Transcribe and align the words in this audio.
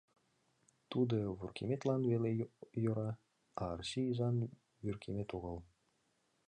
Тудо 0.91 1.17
вуркеметлан 1.39 2.01
веле 2.11 2.29
йӧра, 2.83 3.11
а 3.61 3.63
Арси 3.73 4.01
изан 4.11 4.35
вӱркемет 4.83 5.29
огыл. 5.37 5.57